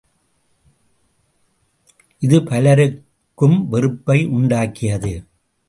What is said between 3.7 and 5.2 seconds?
வெறுப்பை உண்டாக்கியது.